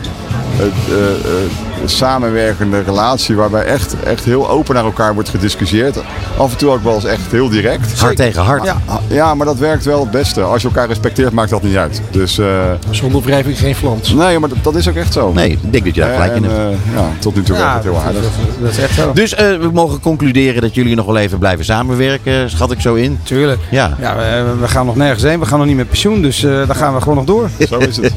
samenwerkende 1.85 2.83
relatie. 2.83 3.37
Waarbij 3.37 3.65
echt, 3.65 3.95
echt 4.05 4.25
heel 4.25 4.49
open 4.51 4.75
naar 4.75 4.85
elkaar 4.85 5.15
wordt 5.15 5.29
gediscussieerd. 5.29 5.97
Af 6.37 6.53
en 6.53 6.59
toe 6.59 6.71
ook 6.71 6.83
wel 6.83 6.95
eens 6.95 7.05
echt 7.05 7.21
heel 7.31 7.49
direct. 7.49 8.01
Hart 8.01 8.17
tegen 8.17 8.43
hart. 8.43 8.65
Ja. 8.65 8.77
Ja, 9.09 9.35
maar 9.35 9.47
dat 9.47 9.59
werkt 9.59 9.85
wel 9.85 10.01
het 10.01 10.11
beste. 10.11 10.43
Als 10.43 10.63
je 10.63 10.69
elkaar 10.69 10.87
respecteert, 10.89 11.33
maakt 11.33 11.51
dat 11.51 11.63
niet 11.63 11.77
uit. 11.77 12.01
Dus 12.11 12.39
eh, 12.39 12.47
Zonder 12.91 13.23
wrijving 13.23 13.59
geen 13.59 13.75
flans. 13.75 14.13
nee, 14.13 14.39
maar 14.39 14.49
dat, 14.49 14.59
dat 14.63 14.75
is 14.77 14.89
ook 14.89 14.95
echt 14.95 15.13
zo. 15.13 15.33
Nee, 15.33 15.51
ik 15.51 15.73
denk 15.73 15.85
dat 15.85 15.95
je 15.95 16.01
daar 16.01 16.13
gelijk 16.13 16.35
in 16.37 16.45
hebt. 16.45 16.57
eh, 16.57 16.95
ja, 16.95 17.09
tot 17.19 17.35
nu 17.35 17.43
toe 17.43 17.57
werkt 17.57 17.75
het 17.75 17.83
heel 17.83 17.97
aardig. 18.07 18.23
dat 18.61 18.71
is 18.71 18.79
echt 18.79 18.95
zo. 18.95 19.13
Dus 19.13 19.35
eh, 19.35 19.57
we 19.57 19.71
mogen 19.73 20.01
concluderen 20.01 20.61
dat 20.63 20.75
jullie 20.75 20.95
nog 20.95 21.07
wel 21.07 21.17
even 21.17 21.39
blijven 21.39 21.65
samenwerken, 21.65 22.51
schat 22.51 22.71
ik 22.71 22.81
zo 22.81 22.95
in. 22.95 23.19
Tuurlijk. 23.23 23.61
Ja. 23.71 23.97
Ja, 24.01 24.17
we, 24.17 24.55
we 24.61 24.69
gaan 24.69 24.87
nog 24.87 24.97
nergens 24.97 25.23
heen. 25.23 25.39
We 25.41 25.47
gaan 25.47 25.59
nog 25.59 25.67
niet 25.67 25.77
met 25.77 25.89
pensioen, 25.89 26.23
dus 26.23 26.45
eh 26.45 26.51
daar 26.67 26.77
gaan 26.77 26.95
we 26.95 27.01
gewoon 27.01 27.17
nog 27.17 27.25
door. 27.25 27.51
Zo 27.71 27.79
is 27.79 27.97
het. 27.97 28.13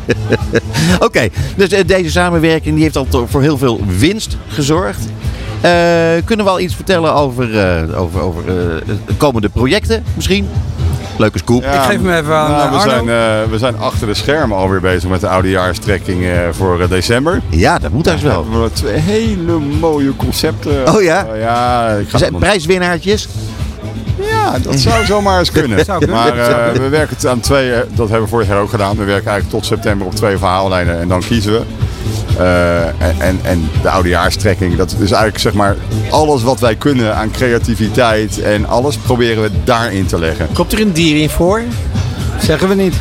Oké, 0.99 1.27
dus 1.55 1.69
deze 1.85 2.11
samenwerking 2.11 2.73
die 2.75 2.83
heeft 2.83 2.97
al 2.97 3.07
voor 3.29 3.41
heel 3.41 3.50
veel 3.57 3.79
winst 3.97 4.37
gezorgd. 4.47 4.99
Eh, 5.61 5.71
kunnen 6.25 6.45
we 6.45 6.51
al 6.51 6.59
iets 6.59 6.75
vertellen 6.75 7.13
over, 7.13 7.59
eh, 7.59 8.01
over, 8.01 8.21
over 8.21 8.41
eh, 8.47 8.53
de 9.05 9.13
komende 9.17 9.49
projecten 9.49 10.03
misschien? 10.13 10.49
Leuke 11.17 11.37
scoop. 11.37 11.63
Ja, 11.63 11.73
Ik 11.73 11.81
geef 11.81 12.01
hem 12.01 12.11
even 12.11 12.35
aan, 12.35 12.51
nou, 12.51 12.69
we, 12.71 12.77
Arno. 12.77 12.89
zijn, 12.91 13.09
eh, 13.09 13.49
we 13.51 13.57
zijn 13.57 13.77
achter 13.77 14.07
de 14.07 14.13
schermen 14.13 14.57
alweer 14.57 14.79
bezig 14.81 15.09
met 15.09 15.21
de 15.21 15.27
oudejaarstrekking 15.27 16.23
eh 16.23 16.31
voor 16.51 16.87
december. 16.89 17.41
Ja, 17.49 17.79
dat 17.79 17.91
moet 17.91 18.03
dus 18.03 18.21
wel. 18.21 18.45
We 18.45 18.51
hebben 18.51 18.73
twee 18.73 18.97
hele 18.97 19.59
mooie 19.59 20.15
concepten. 20.15 20.95
Oh 20.95 21.01
ja? 21.01 21.27
Ja, 21.35 21.89
ik 21.89 22.09
ga 22.09 22.17
zijn 22.17 22.35
prijswinnaartjes. 22.35 23.27
ja, 24.29 24.59
dat 24.59 24.79
zou 24.79 25.05
zomaar 25.05 25.39
eens 25.39 25.51
kunnen. 25.61 25.85
Zou 25.85 25.97
kunnen. 25.99 26.15
Maar 26.17 26.33
we 26.73 26.89
werken 26.89 27.29
aan 27.29 27.39
twee, 27.39 27.71
dat 27.71 28.09
hebben 28.09 28.21
we 28.21 28.27
vorig 28.27 28.47
jaar 28.47 28.59
ook 28.61 28.69
gedaan. 28.69 28.97
We 28.97 29.03
werken 29.03 29.31
eigenlijk 29.31 29.49
tot 29.49 29.65
september 29.65 30.07
op 30.07 30.15
twee 30.15 30.37
verhaallijnen 30.37 30.99
en 30.99 31.07
dan 31.07 31.19
kiezen 31.21 31.53
we. 31.53 31.61
En, 32.37 33.15
en, 33.19 33.39
en 33.43 33.69
de 33.81 33.89
oudejaarstrekking. 33.89 34.75
Dat 34.75 34.91
is 34.91 35.11
eigenlijk 35.11 35.39
zeg 35.39 35.53
maar 35.53 35.75
alles 36.09 36.43
wat 36.43 36.59
wij 36.59 36.75
kunnen 36.75 37.15
aan 37.15 37.31
creativiteit 37.31 38.41
en 38.41 38.67
alles 38.67 38.97
proberen 38.97 39.43
we 39.43 39.49
daarin 39.63 40.05
te 40.05 40.19
leggen. 40.19 40.47
Komt 40.53 40.73
er 40.73 40.81
een 40.81 40.91
dier 40.91 41.21
in 41.21 41.29
voor? 41.29 41.61
Zeggen 42.41 42.67
we 42.69 42.75
niet. 42.75 42.93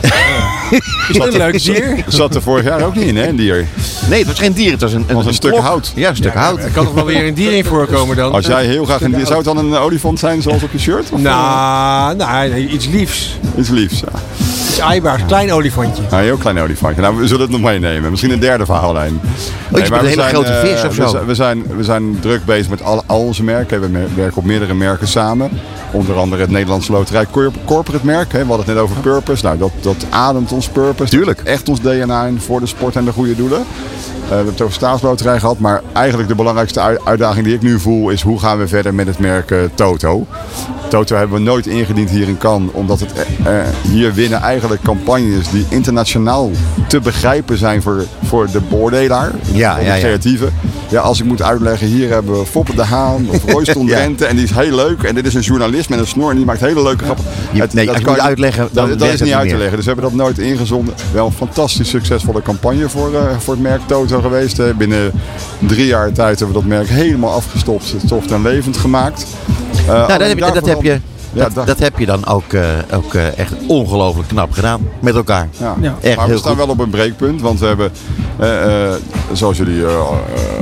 Is 1.09 1.17
dat 1.17 1.27
een 1.27 1.39
leuk 1.39 1.65
dier? 1.65 2.05
Zat 2.07 2.35
er 2.35 2.43
vorig 2.43 2.65
jaar 2.65 2.83
ook 2.83 2.95
niet 2.95 3.07
in, 3.07 3.17
hè, 3.17 3.29
een 3.29 3.37
dier? 3.37 3.67
Nee, 4.09 4.19
het 4.19 4.29
was 4.29 4.39
geen 4.39 4.53
dier. 4.53 4.73
Het 4.73 4.81
was 4.81 4.93
een, 4.93 5.05
een, 5.07 5.17
een 5.27 5.35
stuk 5.35 5.51
klok. 5.51 5.65
hout. 5.65 5.93
Ja, 5.95 6.09
een 6.09 6.17
stuk 6.17 6.35
hout. 6.35 6.59
Er 6.59 6.71
kan 6.71 6.85
toch 6.85 6.95
wel 6.95 7.05
weer 7.05 7.27
een 7.27 7.35
dier 7.35 7.53
in 7.53 7.65
voorkomen 7.65 8.17
dan? 8.17 8.33
Als 8.33 8.47
jij 8.47 8.65
heel 8.65 8.85
graag 8.85 9.01
een 9.01 9.13
dier... 9.13 9.27
Zou 9.27 9.37
het 9.37 9.45
dan 9.45 9.59
een 9.59 9.75
olifant 9.77 10.19
zijn 10.19 10.43
zoals 10.43 10.63
op 10.63 10.73
je 10.73 10.79
shirt? 10.79 11.11
Of 11.13 11.21
nou, 11.21 12.17
nou, 12.17 12.49
nee, 12.49 12.69
iets 12.69 12.87
liefs. 12.87 13.39
Iets 13.59 13.69
liefs, 13.69 14.01
ja. 14.01 14.21
Een 14.81 15.27
klein 15.27 15.53
olifantje. 15.53 16.03
Een 16.11 16.19
heel 16.19 16.37
klein 16.37 16.59
olifantje. 16.59 17.01
Nou, 17.01 17.17
we 17.17 17.27
zullen 17.27 17.43
het 17.43 17.51
nog 17.51 17.61
meenemen. 17.61 18.11
Misschien 18.11 18.31
een 18.31 18.41
derde 18.41 18.65
verhaallijn. 18.65 19.21
Oh, 19.73 19.81
een 19.81 20.07
hele 20.07 20.23
grote 20.23 20.51
uh, 20.53 20.59
vis 20.59 20.85
of 20.85 20.95
zo? 20.95 21.05
We 21.05 21.11
zijn, 21.11 21.27
we 21.27 21.35
zijn, 21.35 21.77
we 21.77 21.85
zijn 21.85 22.21
druk 22.21 22.45
bezig 22.45 22.71
met 22.71 22.83
al, 22.83 23.03
al 23.07 23.21
onze 23.21 23.45
merken. 23.45 23.81
We 23.81 24.07
werken 24.15 24.37
op 24.37 24.45
meerdere 24.45 24.75
merken 24.75 25.09
samen. 25.09 25.51
Onder 25.93 26.17
andere 26.17 26.43
het 26.43 26.51
Nederlandse 26.51 26.93
Loterij 26.93 27.27
Corporate 27.65 28.07
merk. 28.07 28.33
Hè. 28.33 28.39
We 28.39 28.47
hadden 28.47 28.67
het 28.67 28.75
net 28.75 28.85
over 28.85 28.97
purpose. 28.97 29.45
Nou, 29.45 29.59
dat, 29.59 29.73
dat 29.81 30.07
ademt 30.11 30.53
ons 30.53 30.69
purpose. 30.69 31.11
Tuurlijk. 31.11 31.41
Echt 31.41 31.69
ons 31.69 31.81
DNA 31.81 32.25
in 32.25 32.41
voor 32.41 32.61
de 32.61 32.67
sport 32.67 32.97
en 32.97 33.05
de 33.05 33.13
goede 33.13 33.37
doelen. 33.37 33.65
Uh, 34.31 34.37
we 34.37 34.43
hebben 34.43 34.55
het 34.55 34.63
over 34.63 34.75
staatsloterij 34.75 35.39
gehad. 35.39 35.59
Maar 35.59 35.83
eigenlijk 35.93 36.29
de 36.29 36.35
belangrijkste 36.35 36.99
uitdaging 37.05 37.45
die 37.45 37.55
ik 37.55 37.63
nu 37.63 37.81
voel 37.81 38.11
is 38.11 38.23
hoe 38.23 38.39
gaan 38.39 38.59
we 38.59 38.69
verder 38.69 38.95
met 38.95 39.07
het 39.07 39.19
merk 39.19 39.51
uh, 39.51 39.59
Toto. 39.75 40.27
Toto 40.89 41.17
hebben 41.17 41.37
we 41.37 41.43
nooit 41.43 41.67
ingediend 41.67 42.11
hier 42.11 42.29
in 42.29 42.39
Cannes. 42.39 42.71
Omdat 42.73 43.01
het, 43.01 43.13
uh, 43.47 43.61
hier 43.83 44.15
winnen 44.15 44.41
eigenlijk 44.41 44.83
campagnes 44.83 45.51
die 45.51 45.67
internationaal 45.69 46.51
te 46.89 47.01
begrijpen 47.01 47.59
zijn 47.59 47.83
voor, 47.83 48.05
voor 48.23 48.51
de 48.51 48.61
beoordelaar. 48.69 49.33
Ja, 49.53 49.75
voor 49.75 49.85
ja, 49.85 49.95
de 49.95 50.01
creatieve. 50.01 50.45
Ja. 50.45 50.51
ja. 50.89 51.01
als 51.01 51.21
ik 51.21 51.27
moet 51.27 51.43
uitleggen, 51.43 51.87
hier 51.87 52.09
hebben 52.11 52.39
we 52.39 52.47
Foppe 52.47 52.75
de 52.75 52.85
Haan 52.85 53.29
of 53.31 53.45
Royston 53.53 53.87
ja. 53.87 53.97
Drenthe. 53.97 54.27
En 54.27 54.37
die 54.37 54.45
is 54.45 54.51
heel 54.51 54.75
leuk. 54.75 55.03
En 55.03 55.15
dit 55.15 55.27
is 55.27 55.35
een 55.35 55.41
journalist 55.41 55.89
met 55.89 55.99
een 55.99 56.07
snor 56.07 56.31
en 56.31 56.37
die 56.37 56.45
maakt 56.45 56.61
hele 56.61 56.83
leuke 56.83 57.05
grappen. 57.05 57.25
Nee, 57.51 57.87
dat 57.87 57.95
als 57.95 58.17
je 58.17 58.23
uitleggen, 58.23 58.69
dat, 58.73 58.99
dat 58.99 59.09
is 59.09 59.21
niet 59.21 59.33
uit 59.33 59.49
te 59.49 59.57
leggen. 59.57 59.77
Dus 59.77 59.85
we 59.85 59.93
hebben 59.93 60.11
dat 60.11 60.21
nooit 60.21 60.39
ingezonden. 60.39 60.95
Wel 61.13 61.27
een 61.27 61.33
fantastisch 61.33 61.89
succesvolle 61.89 62.43
campagne 62.43 62.89
voor, 62.89 63.13
uh, 63.13 63.39
voor 63.39 63.55
het 63.55 63.63
merk 63.63 63.81
Toto 63.87 64.20
geweest. 64.23 64.59
Uh, 64.59 64.75
binnen 64.75 65.13
drie 65.59 65.87
jaar 65.87 66.13
tijd 66.13 66.39
hebben 66.39 66.57
we 66.57 66.63
dat 66.63 66.71
merk 66.71 66.89
helemaal 66.89 67.33
afgestopt. 67.33 67.95
Soft 68.07 68.31
en 68.31 68.43
levend 68.43 68.77
gemaakt. 68.77 69.27
Uh, 69.81 69.87
nou, 69.87 70.19
dat 70.19 70.29
heb, 70.29 70.39
je, 70.39 70.53
dat 70.53 70.67
heb 70.67 70.83
je 70.83 71.01
ja, 71.33 71.49
dat, 71.49 71.67
dat, 71.67 71.79
heb 71.79 71.99
je 71.99 72.07
dan 72.07 72.27
ook, 72.27 72.53
uh, 72.53 72.63
ook 72.93 73.15
uh, 73.15 73.39
echt 73.39 73.53
ongelooflijk 73.67 74.29
knap 74.29 74.53
gedaan 74.53 74.89
met 75.01 75.15
elkaar. 75.15 75.49
Ja. 75.59 75.77
ja. 75.81 75.95
Echt 76.01 76.17
maar 76.17 76.29
we 76.29 76.39
staan 76.39 76.57
goed. 76.57 76.65
wel 76.65 76.75
op 76.75 76.79
een 76.79 76.91
breekpunt, 76.91 77.41
want 77.41 77.61
we 77.61 77.67
hebben, 77.67 77.91
zoals 79.33 79.57
jullie 79.57 79.87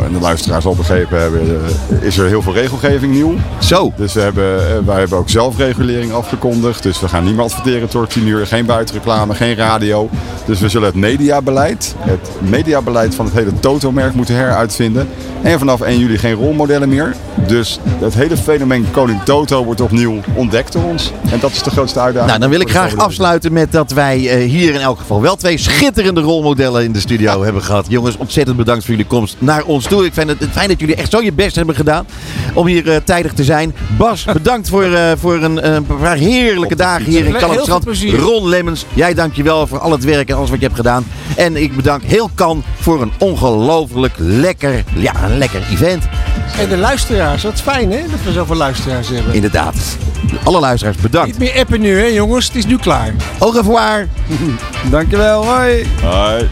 en 0.04 0.12
de 0.12 0.20
luisteraars 0.20 0.64
al 0.64 0.74
begrepen 0.74 1.20
hebben, 1.20 1.60
is 2.00 2.18
er 2.18 2.26
heel 2.26 2.42
veel 2.42 2.52
regelgeving 2.52 3.12
nieuw. 3.12 3.34
Zo. 3.58 3.92
Dus 3.96 4.12
we 4.12 4.20
hebben, 4.20 4.86
wij 4.86 4.98
hebben 4.98 5.18
ook 5.18 5.28
zelfregulering 5.28 6.12
afgekondigd. 6.12 6.82
Dus 6.82 7.00
we 7.00 7.08
gaan 7.08 7.24
niet 7.24 7.34
meer 7.34 7.44
adverteren 7.44 7.88
tot 7.88 8.10
10 8.10 8.26
uur, 8.26 8.46
geen 8.46 8.66
buitenreclame, 8.66 9.34
geen 9.34 9.54
radio. 9.54 10.08
Dus 10.44 10.60
we 10.60 10.68
zullen 10.68 10.86
het 10.86 10.96
mediabeleid, 10.96 11.94
het 11.98 12.30
mediabeleid 12.38 13.14
van 13.14 13.24
het 13.24 13.34
hele 13.34 13.60
Toto-merk 13.60 14.14
moeten 14.14 14.34
heruitvinden. 14.34 15.08
En 15.42 15.58
vanaf 15.58 15.80
1 15.80 15.98
juli 15.98 16.18
geen 16.18 16.34
rolmodellen 16.34 16.88
meer. 16.88 17.14
Dus 17.46 17.78
het 18.00 18.14
hele 18.14 18.36
fenomeen 18.36 18.90
Koning 18.90 19.22
Toto 19.22 19.64
wordt 19.64 19.80
opnieuw 19.80 20.20
ontdekt 20.34 20.72
door 20.72 20.84
ons. 20.84 21.12
En 21.30 21.40
dat 21.40 21.50
is 21.50 21.62
de 21.62 21.70
grootste 21.70 22.00
uitdaging. 22.00 22.28
Nou, 22.28 22.40
dan 22.40 22.50
wil 22.50 22.60
ik 22.60 22.70
graag 22.70 22.96
afsluiten 22.96 23.52
met 23.52 23.72
dat 23.72 23.90
wij 23.90 24.18
hier 24.46 24.74
in 24.74 24.80
elk 24.80 24.98
geval 24.98 25.20
wel 25.20 25.36
twee 25.36 25.58
schitterende 25.58 26.20
rolmodellen 26.20 26.84
in 26.84 26.92
de 26.92 27.00
studio 27.00 27.44
hebben 27.44 27.62
gehad. 27.68 27.86
Jongens, 27.88 28.16
ontzettend 28.16 28.56
bedankt 28.56 28.84
voor 28.84 28.94
jullie 28.94 29.10
komst 29.10 29.36
naar 29.38 29.64
ons 29.64 29.84
toe. 29.84 30.04
Ik 30.04 30.14
vind 30.14 30.28
het 30.28 30.48
fijn 30.50 30.68
dat 30.68 30.80
jullie 30.80 30.94
echt 30.94 31.10
zo 31.10 31.22
je 31.22 31.32
best 31.32 31.56
hebben 31.56 31.74
gedaan 31.74 32.06
om 32.54 32.66
hier 32.66 32.86
uh, 32.86 32.96
tijdig 33.04 33.32
te 33.32 33.44
zijn. 33.44 33.74
Bas, 33.96 34.24
bedankt 34.40 34.68
voor, 34.68 34.86
uh, 34.86 35.10
voor 35.16 35.42
een, 35.42 35.74
een 35.74 35.86
paar 35.86 36.16
heerlijke 36.16 36.76
dagen 36.76 37.04
hier 37.04 37.26
in 37.26 37.36
Kalmstrand. 37.36 37.86
Ron 38.02 38.48
Lemmens, 38.48 38.84
jij 38.94 39.14
dank 39.14 39.34
je 39.34 39.42
wel 39.42 39.66
voor 39.66 39.78
al 39.78 39.90
het 39.90 40.04
werk 40.04 40.28
en 40.28 40.36
alles 40.36 40.50
wat 40.50 40.58
je 40.58 40.64
hebt 40.64 40.76
gedaan. 40.76 41.06
En 41.36 41.56
ik 41.56 41.76
bedank 41.76 42.02
heel 42.02 42.30
Kan 42.34 42.64
voor 42.80 43.02
een 43.02 43.12
ongelooflijk 43.18 44.14
lekker, 44.16 44.84
ja, 44.94 45.24
een 45.24 45.38
lekker 45.38 45.62
event. 45.70 46.04
En 46.58 46.68
de 46.68 46.76
luisteraars, 46.76 47.42
wat 47.42 47.60
fijn 47.60 47.92
hè, 47.92 48.00
dat 48.10 48.22
we 48.24 48.32
zoveel 48.32 48.56
luisteraars 48.56 49.08
hebben. 49.08 49.34
Inderdaad. 49.34 49.76
Alle 50.44 50.60
luisteraars 50.60 50.96
bedankt. 50.96 51.38
Niet 51.38 51.38
meer 51.38 51.60
appen 51.60 51.80
nu 51.80 51.98
hè 51.98 52.06
jongens, 52.06 52.46
het 52.46 52.56
is 52.56 52.66
nu 52.66 52.76
klaar. 52.76 53.14
Au 53.38 53.52
revoir. 53.52 54.08
Dankjewel, 54.90 55.44
hoi. 55.44 55.86
Hoi. 56.02 56.48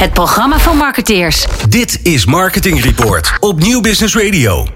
Het 0.00 0.12
programma 0.12 0.58
van 0.58 0.76
marketeers. 0.76 1.46
Dit 1.68 2.00
is 2.02 2.26
Marketing 2.26 2.82
Report 2.82 3.32
op 3.40 3.58
Nieuw 3.58 3.80
Business 3.80 4.16
Radio. 4.16 4.66